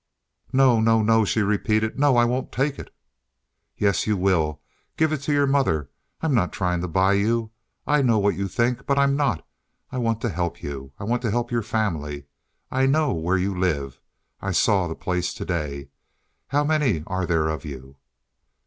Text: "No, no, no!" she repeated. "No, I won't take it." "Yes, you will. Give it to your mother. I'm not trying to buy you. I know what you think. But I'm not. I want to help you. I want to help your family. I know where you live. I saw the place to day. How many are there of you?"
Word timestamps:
"No, 0.51 0.79
no, 0.79 1.03
no!" 1.03 1.25
she 1.25 1.43
repeated. 1.43 1.99
"No, 1.99 2.17
I 2.17 2.25
won't 2.25 2.51
take 2.51 2.79
it." 2.79 2.91
"Yes, 3.77 4.07
you 4.07 4.17
will. 4.17 4.59
Give 4.97 5.13
it 5.13 5.19
to 5.19 5.31
your 5.31 5.45
mother. 5.45 5.91
I'm 6.21 6.33
not 6.33 6.51
trying 6.51 6.81
to 6.81 6.87
buy 6.87 7.13
you. 7.13 7.51
I 7.85 8.01
know 8.01 8.17
what 8.17 8.33
you 8.35 8.47
think. 8.47 8.87
But 8.87 8.97
I'm 8.97 9.15
not. 9.15 9.45
I 9.91 9.99
want 9.99 10.19
to 10.21 10.29
help 10.29 10.63
you. 10.63 10.91
I 10.97 11.03
want 11.03 11.21
to 11.21 11.29
help 11.29 11.51
your 11.51 11.61
family. 11.61 12.25
I 12.71 12.87
know 12.87 13.13
where 13.13 13.37
you 13.37 13.55
live. 13.55 13.99
I 14.41 14.53
saw 14.53 14.87
the 14.87 14.95
place 14.95 15.35
to 15.35 15.45
day. 15.45 15.89
How 16.47 16.63
many 16.63 17.03
are 17.05 17.27
there 17.27 17.47
of 17.49 17.63
you?" 17.63 17.97